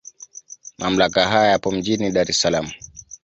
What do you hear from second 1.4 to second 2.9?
yapo mjini Dar es Salaam.